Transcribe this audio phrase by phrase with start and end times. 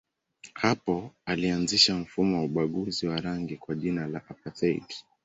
[0.53, 4.83] Hapo ilianzisha mfumo wa ubaguzi wa rangi kwa jina la apartheid.